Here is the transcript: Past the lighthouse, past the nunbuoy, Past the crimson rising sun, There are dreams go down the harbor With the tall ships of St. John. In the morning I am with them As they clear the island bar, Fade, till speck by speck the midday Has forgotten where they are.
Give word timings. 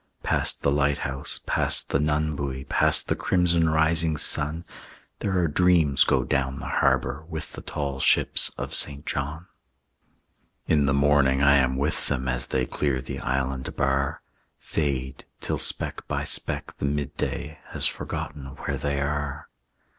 Past 0.23 0.63
the 0.63 0.71
lighthouse, 0.71 1.41
past 1.45 1.89
the 1.89 1.99
nunbuoy, 1.99 2.67
Past 2.67 3.07
the 3.07 3.15
crimson 3.15 3.69
rising 3.69 4.17
sun, 4.17 4.65
There 5.19 5.37
are 5.37 5.47
dreams 5.47 6.05
go 6.05 6.23
down 6.23 6.57
the 6.57 6.65
harbor 6.65 7.23
With 7.29 7.53
the 7.53 7.61
tall 7.61 7.99
ships 7.99 8.49
of 8.57 8.73
St. 8.73 9.05
John. 9.05 9.45
In 10.65 10.87
the 10.87 10.93
morning 10.95 11.43
I 11.43 11.57
am 11.57 11.75
with 11.75 12.07
them 12.07 12.27
As 12.27 12.47
they 12.47 12.65
clear 12.65 12.99
the 12.99 13.19
island 13.19 13.75
bar, 13.75 14.23
Fade, 14.57 15.23
till 15.39 15.59
speck 15.59 16.07
by 16.07 16.23
speck 16.23 16.75
the 16.77 16.85
midday 16.85 17.59
Has 17.65 17.85
forgotten 17.85 18.47
where 18.55 18.77
they 18.77 18.99
are. 18.99 19.49